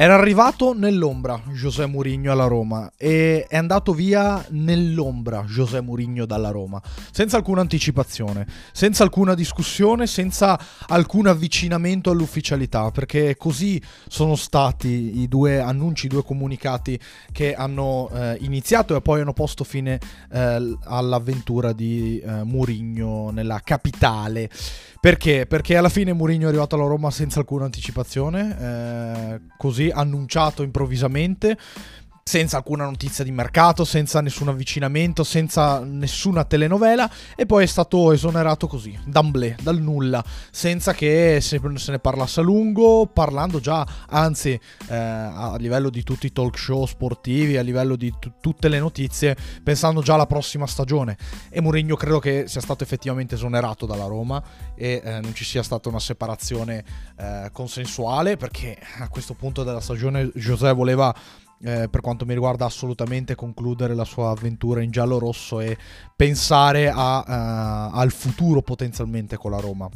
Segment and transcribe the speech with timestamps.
[0.00, 6.50] Era arrivato nell'ombra José Mourinho alla Roma e è andato via nell'ombra José Mourinho dalla
[6.50, 10.56] Roma, senza alcuna anticipazione, senza alcuna discussione, senza
[10.86, 16.96] alcun avvicinamento all'ufficialità, perché così sono stati i due annunci, i due comunicati
[17.32, 19.98] che hanno eh, iniziato e poi hanno posto fine
[20.30, 24.48] eh, all'avventura di eh, Mourinho nella capitale.
[25.00, 25.46] Perché?
[25.46, 31.56] Perché alla fine Mourinho è arrivato alla Roma senza alcuna anticipazione, eh, così annunciato improvvisamente
[32.28, 38.12] senza alcuna notizia di mercato, senza nessun avvicinamento, senza nessuna telenovela e poi è stato
[38.12, 44.50] esonerato così, d'amblè, dal nulla, senza che se, ne parlasse a lungo, parlando già, anzi
[44.50, 48.78] eh, a livello di tutti i talk show sportivi, a livello di t- tutte le
[48.78, 51.16] notizie, pensando già alla prossima stagione.
[51.48, 54.42] E Mourinho credo che sia stato effettivamente esonerato dalla Roma
[54.74, 56.84] e eh, non ci sia stata una separazione
[57.16, 61.14] eh, consensuale perché a questo punto della stagione José voleva
[61.62, 65.76] eh, per quanto mi riguarda assolutamente concludere la sua avventura in giallo-rosso e
[66.14, 69.88] pensare a, uh, al futuro potenzialmente con la Roma.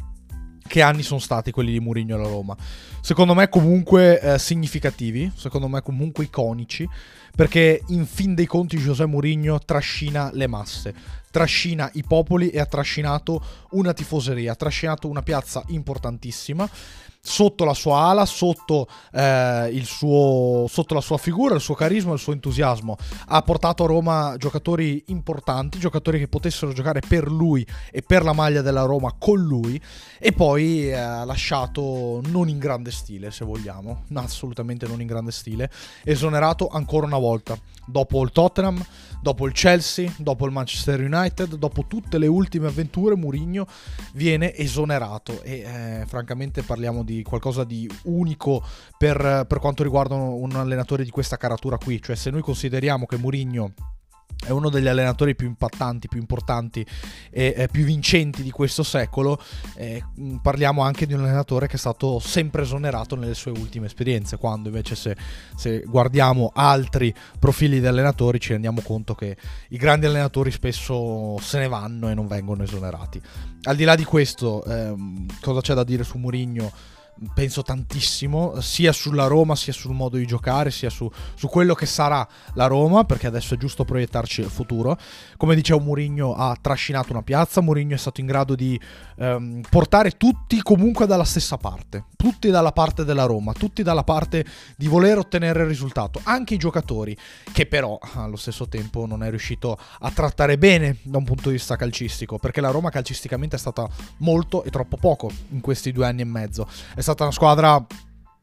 [0.65, 2.55] Che anni sono stati quelli di Mourinho alla Roma?
[3.01, 6.87] Secondo me comunque eh, significativi, secondo me comunque iconici,
[7.35, 10.93] perché in fin dei conti José Mourinho trascina le masse,
[11.33, 16.69] trascina i popoli e ha trascinato una tifoseria, ha trascinato una piazza importantissima
[17.25, 22.19] sotto la sua ala, sotto, eh, suo, sotto, la sua figura, il suo carisma, il
[22.19, 22.97] suo entusiasmo.
[23.27, 28.33] Ha portato a Roma giocatori importanti, giocatori che potessero giocare per lui e per la
[28.33, 29.81] maglia della Roma con lui
[30.19, 35.31] e poi eh, ha lasciato non in grande stile, se vogliamo, assolutamente non in grande
[35.31, 35.71] stile,
[36.03, 37.57] esonerato ancora una volta.
[37.85, 38.83] Dopo il Tottenham,
[39.23, 43.65] dopo il Chelsea, dopo il Manchester United, dopo tutte le ultime avventure, Mourinho
[44.13, 45.41] viene esonerato.
[45.43, 48.61] E eh, francamente parliamo di qualcosa di unico
[48.97, 53.15] per, per quanto riguarda un allenatore di questa caratura qui, cioè se noi consideriamo che
[53.17, 53.73] Mourinho
[54.43, 56.85] è uno degli allenatori più impattanti, più importanti
[57.31, 59.41] e eh, più vincenti di questo secolo.
[59.75, 60.03] Eh,
[60.41, 64.67] parliamo anche di un allenatore che è stato sempre esonerato nelle sue ultime esperienze, quando
[64.67, 65.15] invece se,
[65.55, 69.37] se, guardiamo altri profili di allenatori ci rendiamo conto che
[69.69, 73.21] i grandi allenatori spesso se ne vanno e non vengono esonerati.
[73.63, 76.71] Al di là di questo, ehm, cosa c'è da dire su Mourinho?
[77.33, 81.85] Penso tantissimo, sia sulla Roma, sia sul modo di giocare, sia su, su, quello che
[81.85, 84.97] sarà la Roma, perché adesso è giusto proiettarci il futuro.
[85.37, 88.79] Come dicevo, Mourinho ha trascinato una piazza, Mourinho è stato in grado di
[89.17, 94.45] ehm, portare tutti comunque dalla stessa parte, tutti dalla parte della Roma, tutti dalla parte
[94.75, 97.15] di voler ottenere il risultato, anche i giocatori,
[97.51, 101.55] che però allo stesso tempo non è riuscito a trattare bene da un punto di
[101.55, 103.87] vista calcistico, perché la Roma calcisticamente è stata
[104.17, 106.67] molto e troppo poco in questi due anni e mezzo.
[106.95, 107.85] È stata una squadra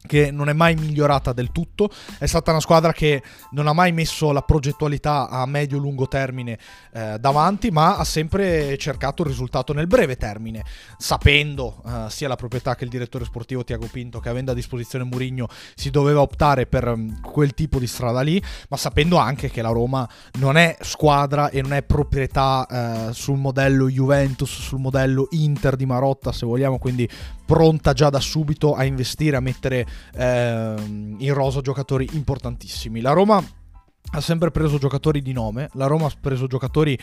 [0.07, 3.93] che non è mai migliorata del tutto, è stata una squadra che non ha mai
[3.93, 6.59] messo la progettualità a medio-lungo termine
[6.93, 10.65] eh, davanti, ma ha sempre cercato il risultato nel breve termine,
[10.97, 15.05] sapendo eh, sia la proprietà che il direttore sportivo Tiago Pinto che avendo a disposizione
[15.05, 19.61] Murigno si doveva optare per um, quel tipo di strada lì, ma sapendo anche che
[19.61, 22.67] la Roma non è squadra e non è proprietà
[23.11, 27.09] eh, sul modello Juventus, sul modello Inter di Marotta se vogliamo, quindi
[27.51, 29.85] pronta già da subito a investire, a mettere
[30.15, 30.75] eh,
[31.19, 33.01] in rosa giocatori importantissimi.
[33.01, 33.45] La Roma
[34.13, 36.97] ha sempre preso giocatori di nome, la Roma ha preso giocatori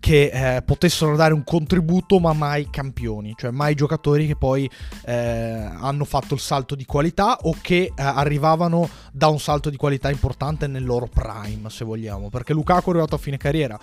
[0.00, 4.68] che eh, potessero dare un contributo ma mai campioni, cioè mai giocatori che poi
[5.04, 9.76] eh, hanno fatto il salto di qualità o che eh, arrivavano da un salto di
[9.76, 13.78] qualità importante nel loro prime, se vogliamo, perché Lukaku è arrivato a fine carriera,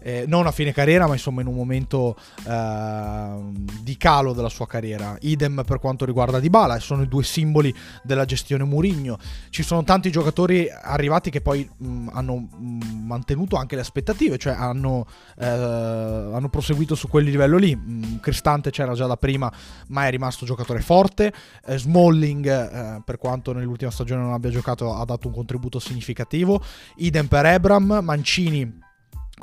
[0.00, 2.16] eh, non a fine carriera ma insomma in un momento
[2.46, 7.74] ehm, di calo della sua carriera, idem per quanto riguarda Dybala, sono i due simboli
[8.02, 9.18] della gestione Murigno,
[9.48, 14.52] ci sono tanti giocatori arrivati che poi mh, hanno mh, mantenuto anche le aspettative, cioè
[14.52, 15.06] hanno
[15.38, 17.76] eh, hanno proseguito su quel livello lì.
[17.76, 19.52] Mm, Cristante c'era già da prima,
[19.88, 21.32] ma è rimasto giocatore forte.
[21.64, 26.62] Eh, Smalling, eh, per quanto nell'ultima stagione non abbia giocato, ha dato un contributo significativo.
[26.96, 28.90] Idem per Ebram, Mancini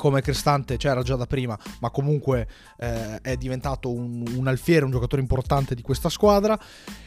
[0.00, 2.48] come Cristante c'era già da prima, ma comunque
[2.78, 6.58] eh, è diventato un, un, alfiere, un giocatore importante di questa squadra.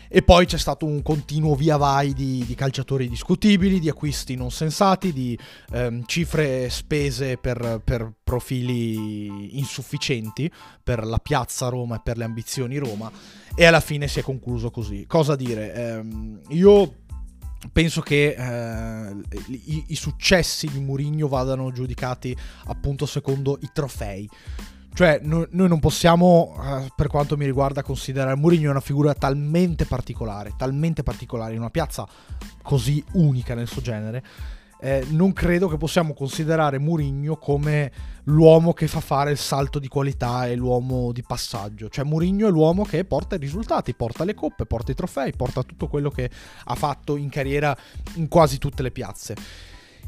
[0.07, 4.51] E poi c'è stato un continuo via vai di, di calciatori discutibili, di acquisti non
[4.51, 5.35] sensati, di
[5.71, 10.51] ehm, cifre spese per, per, profili insufficienti
[10.83, 13.11] per la piazza Roma e per le ambizioni Roma.
[13.55, 15.05] E alla fine si è concluso così.
[15.07, 15.73] Cosa dire?
[15.73, 16.93] Ehm, io
[17.71, 19.15] penso che eh,
[19.48, 24.30] i, i, successi di Mourinho vadano giudicati appunto secondo i trofei.
[24.94, 29.86] Cioè, no, noi non possiamo, eh, per quanto mi riguarda, considerare Mourinho una figura talmente
[29.86, 32.07] particolare, talmente particolare, in una piazza
[32.62, 34.24] così unica nel suo genere.
[34.83, 37.89] Eh, non credo che possiamo considerare Mourinho come
[38.25, 41.88] l'uomo che fa fare il salto di qualità e l'uomo di passaggio.
[41.88, 45.63] Cioè, Mourinho è l'uomo che porta i risultati, porta le coppe, porta i trofei, porta
[45.63, 46.30] tutto quello che
[46.65, 47.74] ha fatto in carriera
[48.15, 49.35] in quasi tutte le piazze.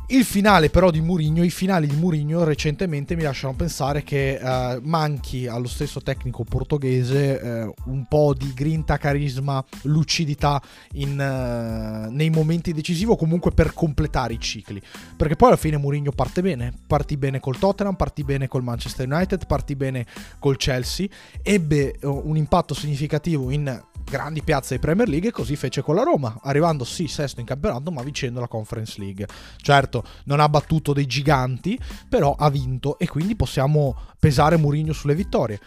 [0.07, 4.79] Il finale però di Mourinho, i finali di Mourinho recentemente mi lasciano pensare che eh,
[4.83, 10.61] manchi allo stesso tecnico portoghese eh, un po' di grinta, carisma, lucidità
[10.93, 14.79] in, eh, nei momenti decisivi o comunque per completare i cicli.
[15.17, 19.11] Perché poi alla fine Mourinho parte bene, partì bene col Tottenham, partì bene col Manchester
[19.11, 20.05] United, partì bene
[20.37, 21.07] col Chelsea,
[21.41, 25.95] ebbe eh, un impatto significativo in grandi piazze di Premier League e così fece con
[25.95, 29.27] la Roma, arrivando sì sesto in campionato ma vincendo la Conference League.
[29.57, 35.15] Certo, non ha battuto dei giganti, però ha vinto e quindi possiamo pesare Mourinho sulle
[35.15, 35.59] vittorie.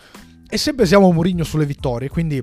[0.48, 2.42] E se pesiamo Mourinho sulle vittorie, quindi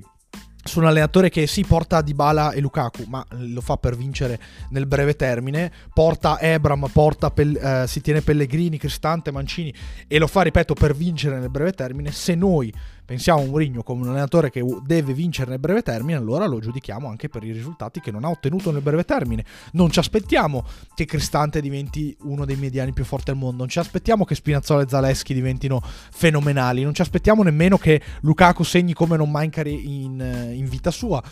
[0.66, 4.38] su un allenatore che sì porta Dybala e Lukaku, ma lo fa per vincere
[4.70, 9.72] nel breve termine, porta Ebram, porta Pel- eh, si tiene Pellegrini, Cristante, Mancini
[10.06, 12.72] e lo fa, ripeto, per vincere nel breve termine, se noi
[13.06, 17.08] pensiamo a Mourinho come un allenatore che deve vincere nel breve termine, allora lo giudichiamo
[17.08, 19.44] anche per i risultati che non ha ottenuto nel breve termine.
[19.72, 20.64] Non ci aspettiamo
[20.94, 24.82] che Cristante diventi uno dei mediani più forti al mondo, non ci aspettiamo che Spinazzola
[24.82, 30.52] e Zaleschi diventino fenomenali, non ci aspettiamo nemmeno che Lukaku segni come non mai in,
[30.54, 31.22] in vita sua.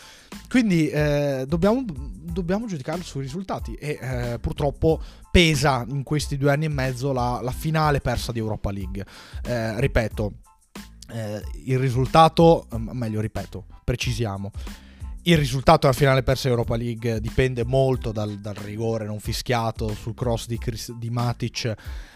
[0.49, 5.01] Quindi eh, dobbiamo, dobbiamo, giudicarlo sui risultati e eh, purtroppo
[5.31, 9.05] pesa in questi due anni e mezzo la, la finale persa di Europa League.
[9.45, 10.33] Eh, ripeto,
[11.13, 14.51] eh, il risultato, meglio ripeto, precisiamo.
[15.27, 20.13] Il risultato della finale persa Europa League dipende molto dal, dal rigore non fischiato sul
[20.13, 21.75] cross di, Chris, di Matic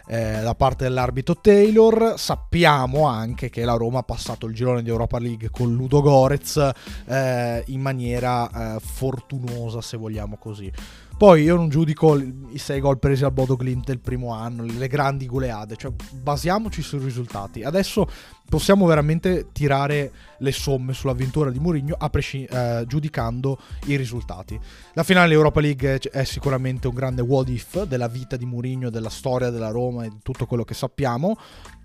[0.09, 2.15] eh, da parte dell'arbitro Taylor.
[2.17, 6.71] Sappiamo anche che la Roma ha passato il girone di Europa League con Ludo Gorez
[7.05, 10.71] eh, in maniera eh, fortunosa, se vogliamo così.
[11.19, 14.87] Poi io non giudico i 6 gol presi al Bodo Glint del primo anno, le
[14.87, 17.61] grandi goleade, cioè basiamoci sui risultati.
[17.61, 18.07] Adesso
[18.47, 24.57] possiamo veramente tirare le somme sull'avventura di Mourinho presci- eh, giudicando i risultati.
[24.93, 29.09] La finale Europa League è sicuramente un grande what if della vita di Mourinho, della
[29.09, 31.37] storia della Roma e tutto quello che sappiamo.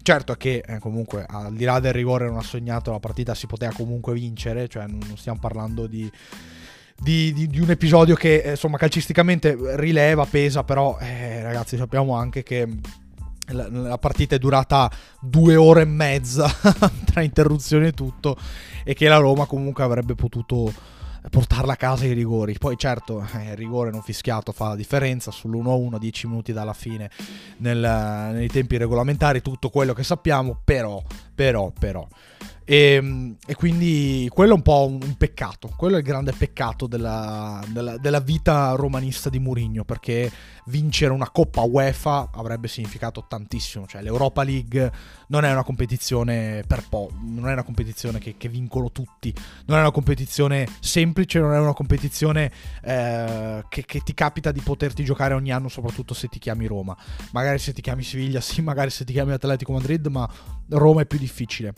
[0.03, 3.47] Certo che eh, comunque al di là del rigore non ha sognato la partita si
[3.47, 6.11] poteva comunque vincere, cioè non stiamo parlando di
[6.97, 12.15] di, di, di un episodio che eh, insomma calcisticamente rileva, pesa, però eh, ragazzi sappiamo
[12.15, 12.69] anche che
[13.49, 14.91] la, la, partita è durata
[15.21, 16.49] due ore e mezza
[17.05, 18.37] tra interruzioni e tutto
[18.85, 20.73] e che la Roma comunque avrebbe potuto
[21.31, 22.56] portarla a casa i rigori.
[22.59, 27.11] Poi certo, eh, il rigore non fischiato fa la differenza sull'1-1, 10 minuti dalla fine
[27.59, 31.03] nel, nei tempi regolamentari, tutto quello che sappiamo, però,
[31.35, 32.07] però, però.
[32.67, 36.87] E, ehm, e, quindi quello è un po' un, peccato, quello è il grande peccato
[36.87, 40.31] della, della, della, vita romanista di Mourinho, perché
[40.67, 44.93] vincere una Coppa UEFA avrebbe significato tantissimo, cioè l'Europa League
[45.29, 49.35] non è una competizione per po', non è una competizione che, che vincono tutti,
[49.67, 52.51] non è una competizione semplice, non è una competizione
[52.83, 56.97] eh, che, che ti capita di poterti giocare ogni anno, soprattutto se ti chiami Roma.
[57.33, 60.29] Magari se ti chiami Siviglia, sì, magari se ti chiami Atletico Madrid, ma
[60.69, 61.73] Roma è più difficile.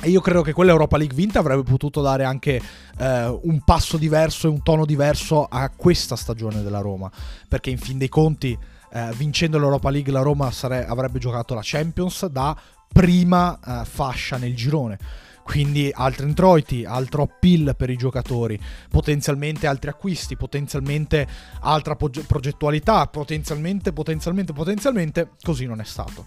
[0.00, 2.60] E io credo che quella Europa League vinta avrebbe potuto dare anche
[2.98, 7.10] eh, un passo diverso e un tono diverso a questa stagione della Roma.
[7.48, 8.58] Perché in fin dei conti,
[8.92, 12.56] eh, vincendo l'Europa League, la Roma sare- avrebbe giocato la Champions da
[12.92, 14.98] prima eh, fascia nel girone
[15.42, 18.58] quindi altri introiti, altro appeal per i giocatori,
[18.88, 21.26] potenzialmente altri acquisti, potenzialmente
[21.60, 26.24] altra progettualità, potenzialmente, potenzialmente, potenzialmente, così non è stato.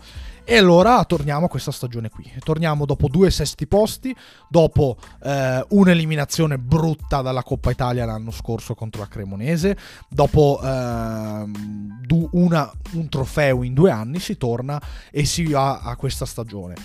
[0.47, 2.31] E allora torniamo a questa stagione qui.
[2.37, 4.15] Torniamo dopo due sesti posti,
[4.47, 9.75] dopo eh, un'eliminazione brutta dalla Coppa Italia l'anno scorso contro la Cremonese,
[10.07, 14.79] dopo eh, una, un trofeo in due anni si torna
[15.09, 16.75] e si va a questa stagione.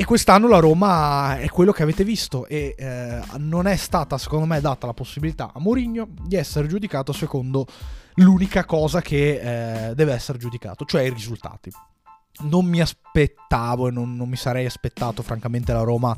[0.00, 4.46] E quest'anno la Roma è quello che avete visto e eh, non è stata, secondo
[4.46, 7.66] me, data la possibilità a Mourinho di essere giudicato secondo
[8.14, 11.70] l'unica cosa che eh, deve essere giudicato, cioè i risultati.
[12.44, 16.16] Non mi aspettavo e non, non mi sarei aspettato, francamente, la Roma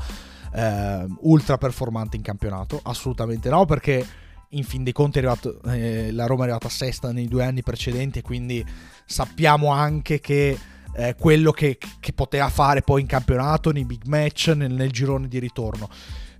[0.55, 4.07] eh, ultra performante in campionato, assolutamente no, perché
[4.51, 8.21] in fin dei conti arrivato, eh, la Roma è arrivata sesta nei due anni precedenti
[8.21, 8.65] e quindi
[9.05, 10.57] sappiamo anche che
[10.95, 15.29] eh, quello che, che, poteva fare poi in campionato, nei big match, nel, nel girone
[15.29, 15.89] di ritorno.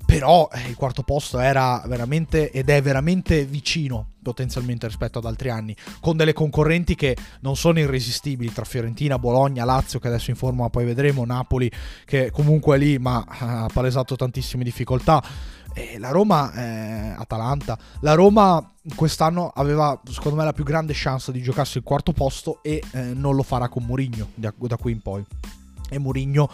[0.05, 5.51] però eh, il quarto posto era veramente ed è veramente vicino potenzialmente rispetto ad altri
[5.51, 10.37] anni, con delle concorrenti che non sono irresistibili tra Fiorentina, Bologna, Lazio che adesso in
[10.37, 11.71] forma poi vedremo, Napoli
[12.05, 15.23] che comunque è lì ma ha palesato tantissime difficoltà.
[15.75, 21.33] E la Roma, eh, Atalanta, la Roma quest'anno aveva secondo me la più grande chance
[21.33, 24.93] di giocarsi il quarto posto e eh, non lo farà con Mourinho da, da qui
[24.93, 25.25] in poi.
[25.89, 26.51] E Mourinho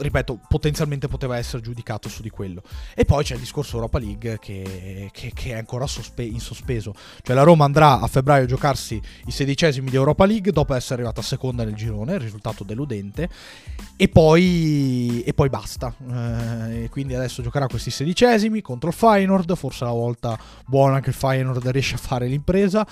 [0.00, 2.62] ripeto, potenzialmente poteva essere giudicato su di quello.
[2.94, 6.94] E poi c'è il discorso Europa League che, che, che è ancora sospe- in sospeso.
[7.22, 10.94] Cioè la Roma andrà a febbraio a giocarsi i sedicesimi di Europa League dopo essere
[10.94, 13.28] arrivata seconda nel girone, risultato deludente,
[13.96, 15.94] e poi, e poi basta.
[16.10, 21.14] Eh, quindi adesso giocherà questi sedicesimi contro il Feyenoord, forse la volta buona che il
[21.14, 22.86] Feyenoord riesce a fare l'impresa.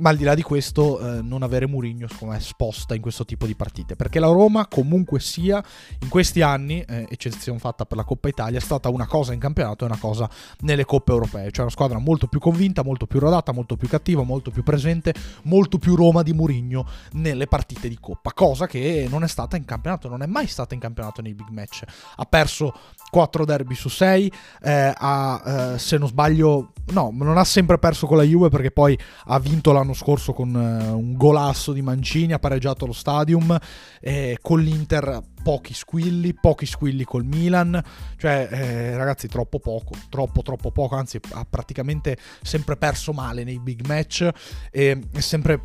[0.00, 3.24] Ma al di là di questo, eh, non avere Mourinho, secondo me, sposta in questo
[3.24, 3.96] tipo di partite.
[3.96, 5.62] Perché la Roma, comunque sia,
[6.00, 9.38] in questi anni, eh, eccezione fatta per la Coppa Italia, è stata una cosa in
[9.38, 10.28] campionato e una cosa
[10.60, 11.50] nelle coppe europee.
[11.50, 15.14] Cioè una squadra molto più convinta, molto più rodata, molto più cattiva, molto più presente,
[15.44, 18.32] molto più Roma di Mourinho nelle partite di Coppa.
[18.32, 21.48] Cosa che non è stata in campionato, non è mai stata in campionato nei big
[21.50, 21.82] match.
[22.16, 22.72] Ha perso
[23.10, 28.06] 4 derby su 6, eh, ha, eh, se non sbaglio, no, non ha sempre perso
[28.06, 32.32] con la Juve perché poi ha vinto l'anno scorso con uh, un golasso di Mancini,
[32.32, 33.58] ha pareggiato lo stadium,
[34.00, 37.82] eh, con l'Inter pochi squilli, pochi squilli col Milan,
[38.16, 43.58] cioè eh, ragazzi troppo poco, troppo troppo poco, anzi ha praticamente sempre perso male nei
[43.58, 44.28] big match
[44.70, 45.60] e sempre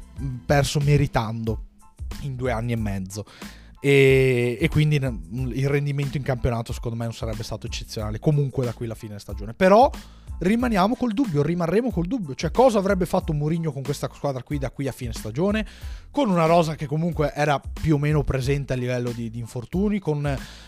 [0.46, 1.66] perso meritando
[2.22, 3.26] in due anni e mezzo.
[3.86, 8.18] E, e, quindi il rendimento in campionato secondo me non sarebbe stato eccezionale.
[8.20, 9.54] Comunque da qui alla fine della stagione.
[9.54, 9.92] Però
[10.40, 12.36] rimaniamo col dubbio, rimarremo col dubbio.
[12.36, 15.66] Cioè, cosa avrebbe fatto Mourinho con questa squadra qui da qui a fine stagione?
[16.12, 20.00] Con una rosa che comunque era più o meno presente a livello di, di infortuni,
[20.00, 20.26] con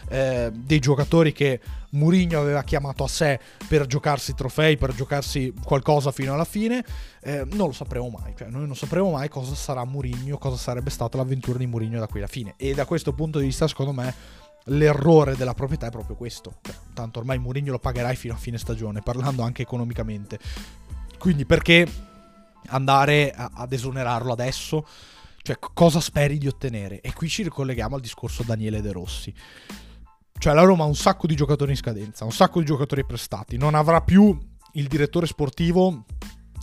[0.10, 1.60] eh, dei giocatori che
[1.92, 6.84] Mourinho aveva chiamato a sé per giocarsi trofei, per giocarsi qualcosa fino alla fine.
[7.22, 8.34] Eh, non lo sapremo mai.
[8.38, 12.08] Cioè, noi non sapremo mai cosa sarà Mourinho, cosa sarebbe stata l'avventura di Mourinho da
[12.08, 12.54] qui alla fine.
[12.58, 16.60] E da questo punto di vista, secondo me l'errore della proprietà è proprio questo.
[16.94, 20.40] Tanto ormai Mourinho lo pagherai fino a fine stagione, parlando anche economicamente.
[21.18, 21.88] Quindi perché
[22.68, 24.86] andare a, ad esonerarlo adesso?
[25.42, 27.00] Cioè, cosa speri di ottenere?
[27.02, 29.34] E qui ci ricolleghiamo al discorso Daniele De Rossi.
[30.38, 33.58] Cioè, la Roma ha un sacco di giocatori in scadenza, un sacco di giocatori prestati.
[33.58, 34.38] Non avrà più
[34.74, 36.06] il direttore sportivo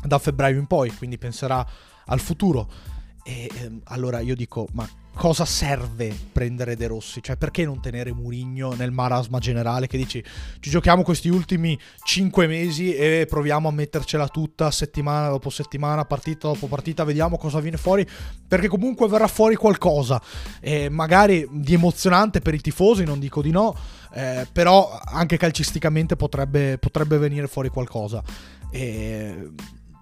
[0.04, 1.66] da febbraio in poi, quindi penserà
[2.06, 2.70] al futuro.
[3.26, 7.22] E ehm, allora io dico, ma cosa serve prendere De Rossi?
[7.22, 10.22] Cioè, perché non tenere Murigno nel marasma generale che dici
[10.60, 16.48] ci giochiamo questi ultimi 5 mesi e proviamo a mettercela tutta settimana dopo settimana, partita
[16.48, 18.06] dopo partita, vediamo cosa viene fuori,
[18.46, 20.20] perché comunque verrà fuori qualcosa,
[20.60, 23.74] e magari di emozionante per i tifosi, non dico di no,
[24.12, 28.22] eh, però anche calcisticamente potrebbe, potrebbe venire fuori qualcosa.
[28.70, 29.50] E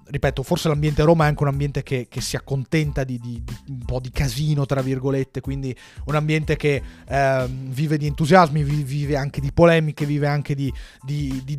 [0.05, 3.55] ripeto, forse l'ambiente Roma è anche un ambiente che, che si accontenta di, di, di,
[3.69, 5.75] un po' di casino, tra virgolette, quindi
[6.07, 10.73] un ambiente che eh, vive di entusiasmi, vive anche di polemiche, vive anche di,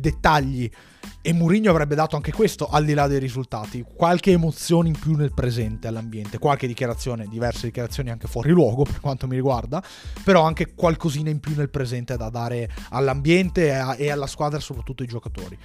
[0.00, 0.70] dettagli.
[1.20, 5.14] E Mourinho avrebbe dato anche questo al di là dei risultati, qualche emozione in più
[5.16, 9.82] nel presente all'ambiente, qualche dichiarazione, diverse dichiarazioni anche fuori luogo per quanto mi riguarda,
[10.22, 15.08] però anche qualcosina in più nel presente da dare all'ambiente e alla squadra soprattutto ai
[15.08, 15.58] giocatori.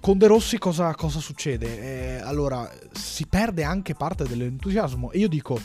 [0.00, 2.16] Con De Rossi cosa, cosa succede?
[2.16, 5.10] Eh, allora, si perde anche parte dell'entusiasmo.
[5.10, 5.60] E io dico,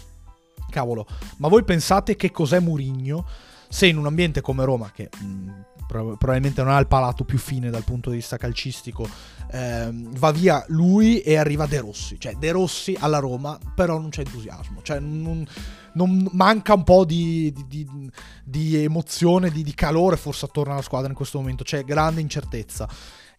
[0.69, 3.25] cavolo, ma voi pensate che cos'è Murigno
[3.69, 5.49] se in un ambiente come Roma, che mh, mm,
[5.87, 9.07] probabilmente non ha il palato più fine dal punto di vista calcistico,
[9.51, 12.19] eh, va via lui e arriva De Rossi.
[12.19, 14.81] Cioè, De Rossi alla Roma, però non c'è entusiasmo.
[14.81, 15.45] Cioè, non,
[15.93, 18.11] non manca un po' di, di, di,
[18.43, 21.63] di emozione, di, calore forse attorno alla squadra in questo momento.
[21.63, 22.87] C'è grande incertezza.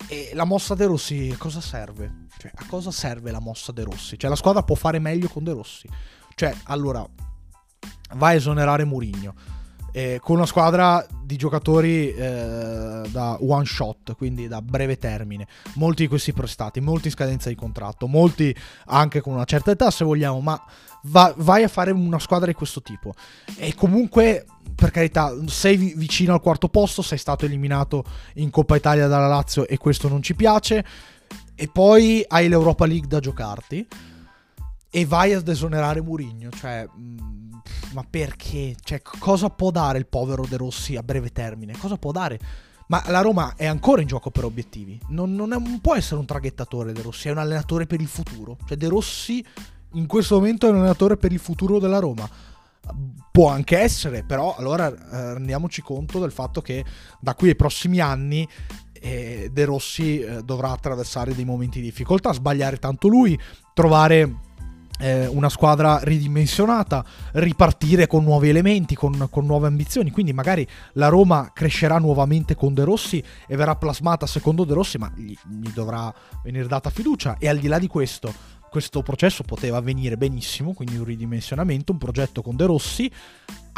[0.08, 2.26] E la mossa De Rossi a cosa serve?
[2.38, 4.18] Cioè, a cosa serve la mossa De Rossi?
[4.18, 5.88] Cioè, la squadra può fare meglio con De Rossi.
[6.34, 7.04] Cioè, allora,
[8.14, 9.34] va a esonerare Murigno.
[9.96, 16.02] Eh, con una squadra di giocatori eh, da one shot, quindi da breve termine, molti
[16.02, 18.54] di questi prestati, molti in scadenza di contratto, molti
[18.88, 20.62] anche con una certa età se vogliamo, ma
[21.04, 23.14] va, vai a fare una squadra di questo tipo.
[23.56, 29.06] E comunque per carità, sei vicino al quarto posto, sei stato eliminato in Coppa Italia
[29.06, 30.84] dalla Lazio e questo non ci piace.
[31.54, 33.88] E poi hai l'Europa League da giocarti
[34.90, 36.50] e vai a desonerare Murigno.
[36.50, 37.45] Cioè, mh, mm,
[37.92, 38.74] ma perché?
[38.80, 41.76] Cioè, cosa può dare il povero De Rossi a breve termine?
[41.78, 42.38] Cosa può dare?
[42.88, 44.98] Ma la Roma è ancora in gioco per obiettivi.
[45.08, 48.08] Non, non, è, non può essere un traghettatore De Rossi, è un allenatore per il
[48.08, 48.56] futuro.
[48.66, 49.44] Cioè, De Rossi
[49.92, 52.28] in questo momento è un allenatore per il futuro della Roma
[53.32, 56.84] Può anche essere, però allora eh, rendiamoci conto del fatto che
[57.20, 58.48] da qui ai prossimi anni
[58.92, 63.38] e De Rossi eh, dovrà attraversare dei momenti di difficoltà, sbagliare tanto lui,
[63.74, 64.36] trovare
[64.98, 70.10] eh, una squadra ridimensionata, ripartire con nuovi elementi, con, con, nuove ambizioni.
[70.10, 74.98] Quindi magari la Roma crescerà nuovamente con De Rossi e verrà plasmata secondo De Rossi,
[74.98, 76.12] ma gli, gli dovrà
[76.42, 77.36] venire data fiducia.
[77.38, 78.32] E al di là di questo,
[78.70, 83.10] questo processo poteva avvenire benissimo, quindi un ridimensionamento, un progetto con De Rossi,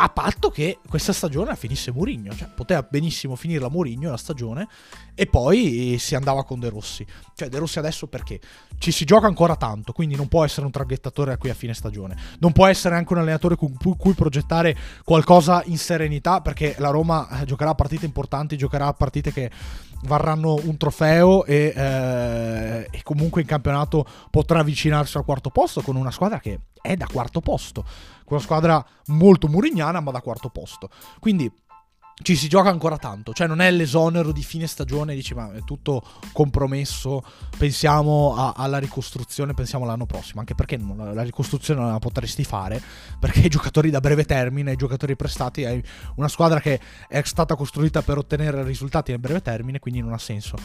[0.01, 4.69] a patto che questa stagione finisse Mourinho, cioè poteva benissimo finirla Mourinho la stagione
[5.13, 7.05] e poi si andava con De Rossi.
[7.35, 8.39] Cioè De Rossi adesso perché?
[8.79, 12.17] Ci si gioca ancora tanto, quindi non può essere un traghettatore qui a fine stagione.
[12.39, 17.29] Non può essere anche un allenatore con cui progettare qualcosa in serenità perché la Roma
[17.41, 19.51] eh, giocherà partite importanti, giocherà partite che
[20.05, 25.97] varranno un trofeo e, eh, e comunque in campionato potrà avvicinarsi al quarto posto con
[25.97, 27.85] una squadra che è da quarto posto.
[28.29, 30.91] Una squadra molto murignana, ma da quarto posto.
[31.19, 31.51] Quindi
[32.23, 35.63] ci si gioca ancora tanto, cioè non è l'esonero di fine stagione, dici ma è
[35.63, 37.23] tutto compromesso,
[37.57, 42.43] pensiamo a, alla ricostruzione, pensiamo all'anno prossimo, anche perché non, la ricostruzione non la potresti
[42.43, 42.83] fare,
[43.21, 45.83] perché i giocatori da breve termine, i giocatori prestati, hai
[46.17, 50.19] una squadra che è stata costruita per ottenere risultati nel breve termine, quindi non ha
[50.19, 50.57] senso.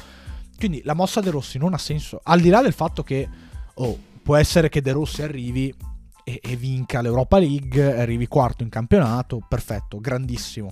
[0.57, 3.29] Quindi la mossa De Rossi non ha senso, al di là del fatto che,
[3.75, 5.73] oh, può essere che De Rossi arrivi
[6.23, 10.71] e, e vinca l'Europa League, arrivi quarto in campionato, perfetto, grandissimo.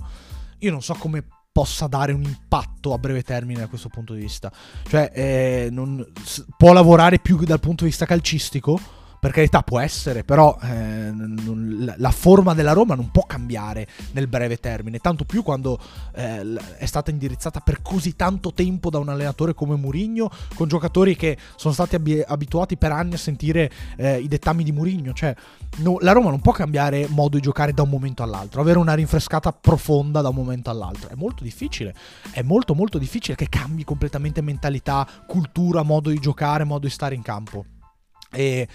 [0.60, 4.22] Io non so come possa dare un impatto a breve termine da questo punto di
[4.22, 4.52] vista.
[4.88, 6.06] Cioè, eh, non,
[6.58, 11.14] può lavorare più dal punto di vista calcistico per carità può essere, però eh,
[11.96, 15.78] la forma della Roma non può cambiare nel breve termine, tanto più quando
[16.16, 16.42] eh,
[16.80, 21.38] è stata indirizzata per così tanto tempo da un allenatore come Mourinho, con giocatori che
[21.56, 25.36] sono stati ab- abituati per anni a sentire eh, i dettami di Mourinho, cioè
[25.78, 28.96] no, la Roma non può cambiare modo di giocare da un momento all'altro, avere una
[28.96, 31.94] rinfrescata profonda da un momento all'altro, è molto difficile,
[32.32, 37.14] è molto molto difficile che cambi completamente mentalità, cultura, modo di giocare, modo di stare
[37.14, 37.66] in campo.
[38.34, 38.68] E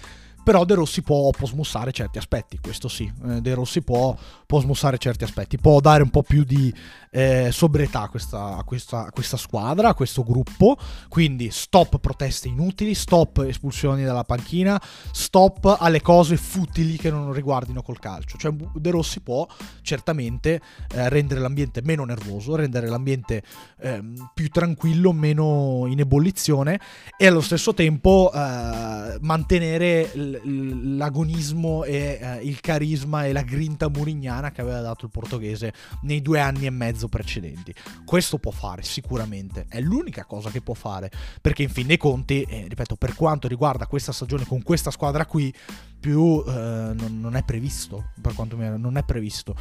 [0.47, 4.61] però De Rossi può, può smussare certi aspetti, questo sì, eh, De Rossi può, può,
[4.61, 6.73] smussare certi aspetti, può dare un po' più di
[7.11, 10.77] eh, sobrietà a questa, a, questa, a questa, squadra, a questo gruppo,
[11.09, 14.81] quindi stop proteste inutili, stop espulsioni dalla panchina,
[15.11, 19.45] stop alle cose futili che non riguardino col calcio, cioè De Rossi può
[19.81, 20.61] certamente
[20.93, 23.43] eh, rendere l'ambiente meno nervoso, rendere l'ambiente
[23.81, 26.79] ehm, più tranquillo, meno in ebollizione
[27.17, 33.89] e allo stesso tempo eh, mantenere l- l'agonismo e eh, il carisma e la grinta
[33.89, 37.73] murignana che aveva dato il portoghese nei due anni e mezzo precedenti.
[38.05, 42.43] Questo può fare sicuramente, è l'unica cosa che può fare, perché in fin dei conti,
[42.43, 45.53] eh, ripeto, per quanto riguarda questa stagione con questa squadra qui,
[45.99, 49.55] più eh, non, non, è previsto, per quanto mi non è previsto.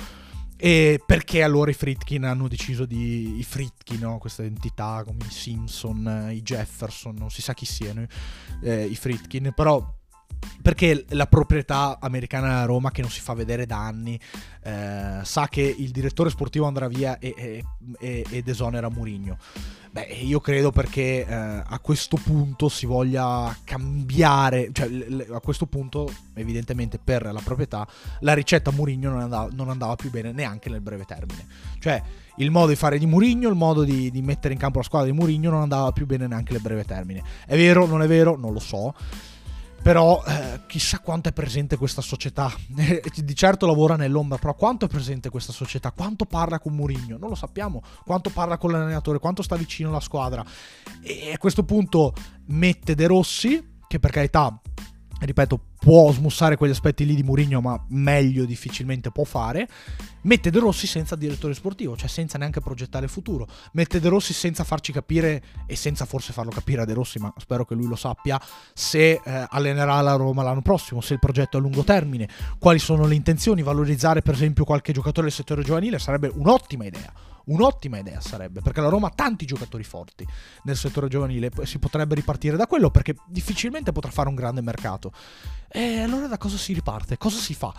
[0.59, 3.39] E perché allora i Fritkin hanno deciso di.
[3.39, 4.19] I Fritkin, no?
[4.19, 8.07] questa entità come i Simpson, i Jefferson, non si sa chi siano,
[8.63, 9.87] eh, i Fritkin, però
[10.63, 14.19] perché la proprietà americana a Roma che non si fa vedere da anni
[14.63, 17.63] eh, sa che il direttore sportivo andrà via e,
[18.01, 19.39] e, ed esonera Murigno.
[19.93, 25.67] Beh, io credo perché eh, a questo punto si voglia cambiare, cioè l- a questo
[25.67, 27.87] punto evidentemente per la proprietà
[28.21, 31.47] la ricetta Murigno non andava, non andava più bene neanche nel breve termine.
[31.79, 32.03] Cioè
[32.39, 35.09] il modo di fare di Murigno, il modo di, di mettere in campo la squadra
[35.09, 37.23] di Murigno non andava più bene neanche nel breve termine.
[37.47, 38.95] È vero, non è vero, non lo so
[39.87, 42.53] però eh, chissà quanto è presente questa società.
[42.67, 45.93] di certo lavora nell'ombra, però quanto è presente questa società?
[45.93, 47.17] Quanto parla con Mourinho?
[47.17, 47.81] Non lo sappiamo.
[48.05, 49.21] Quanto parla con l'allenatore?
[49.21, 50.45] Quanto sta vicino alla squadra?
[51.03, 52.13] E a questo punto
[52.47, 54.61] mette De Rossi, che per carità
[55.21, 59.69] ripeto, può smussare quegli aspetti lì di Mourinho, ma meglio difficilmente può fare.
[60.23, 63.47] Mette De Rossi senza direttore sportivo, cioè senza neanche progettare il futuro.
[63.75, 67.33] Mette De Rossi senza farci capire, e senza forse farlo capire a De Rossi, ma
[67.37, 68.41] spero che lui lo sappia,
[68.75, 72.81] se eh, allenerà la Roma l'anno prossimo, se il progetto è a lungo termine, quali
[72.81, 77.13] sono le intenzioni, valorizzare per esempio qualche giocatore del settore giovanile sarebbe un'ottima idea
[77.47, 80.27] Un'ottima idea sarebbe, perché la Roma ha tanti giocatori forti
[80.65, 85.13] nel settore giovanile, si potrebbe ripartire da quello perché difficilmente potrà fare un grande mercato.
[85.69, 87.17] E allora da cosa si riparte?
[87.17, 87.73] Cosa si fa?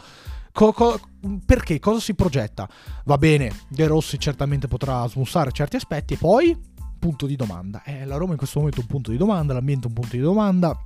[0.53, 0.99] Co- co-
[1.45, 1.79] perché?
[1.79, 2.67] Cosa si progetta?
[3.03, 6.57] Va bene, De Rossi certamente potrà smussare certi aspetti e poi
[6.97, 7.83] punto di domanda.
[7.83, 10.15] Eh, la Roma in questo momento è un punto di domanda, l'ambiente è un punto
[10.15, 10.77] di domanda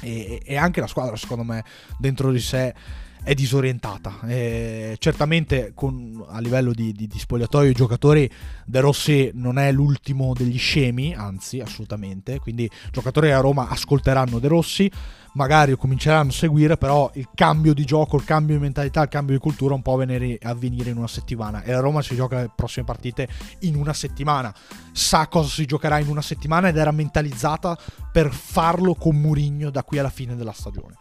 [0.00, 1.64] e, e anche la squadra secondo me
[1.98, 2.74] dentro di sé
[3.22, 4.20] è disorientata.
[4.26, 8.30] E certamente con, a livello di, di, di, spogliatoio i giocatori
[8.64, 14.48] De Rossi non è l'ultimo degli scemi, anzi assolutamente, quindi giocatori a Roma ascolteranno De
[14.48, 14.90] Rossi,
[15.36, 19.34] magari cominceranno a seguire, però il cambio di gioco, il cambio di mentalità, il cambio
[19.34, 21.62] di cultura un po' venire, avvenire in una settimana.
[21.62, 23.28] E la Roma si gioca le prossime partite
[23.60, 24.52] in una settimana,
[24.92, 27.78] sa cosa si giocherà in una settimana ed era mentalizzata
[28.10, 30.94] per farlo con Murigno da qui alla fine della stagione.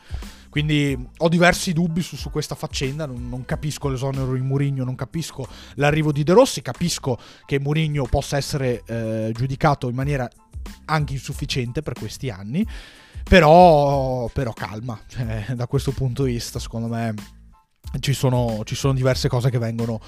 [0.49, 4.95] Quindi ho diversi dubbi su, su questa faccenda, non, non, capisco l'esonero di Mourinho, non
[4.95, 5.45] capisco
[5.75, 10.29] l'arrivo di De Rossi, capisco che Mourinho possa essere eh, giudicato in maniera
[10.85, 12.65] anche insufficiente per questi anni,
[13.27, 17.13] però, però calma, cioè, da questo punto di vista secondo me
[17.99, 19.99] ci sono, ci sono diverse cose che vengono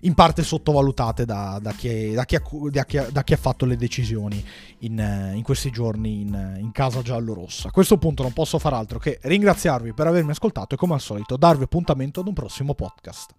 [0.00, 2.38] in parte sottovalutate da, da, chi, da, chi,
[2.86, 4.44] chi, da, chi, ha fatto le decisioni
[4.80, 7.68] in, in questi giorni in, in, casa giallo-rossa.
[7.68, 11.00] A questo punto non posso far altro che ringraziarvi per avermi ascoltato e come al
[11.00, 13.34] solito darvi appuntamento ad un prossimo podcast.